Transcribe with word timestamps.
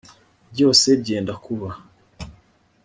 byose 0.53 0.87
byenda 1.01 1.33
kuba 1.43 1.69